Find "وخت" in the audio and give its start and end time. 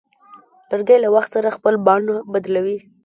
1.15-1.29